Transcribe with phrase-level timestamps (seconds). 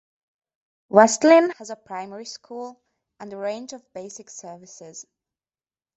[0.89, 2.81] West Lynn has a primary school
[3.19, 5.05] and a range of basic services.